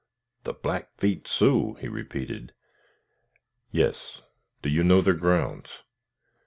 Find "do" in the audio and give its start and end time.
4.63-4.69